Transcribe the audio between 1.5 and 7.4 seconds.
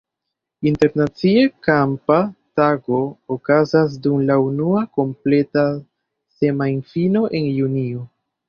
kampa tago okazas dum la unua kompleta semajnfino